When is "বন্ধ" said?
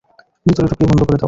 0.89-1.01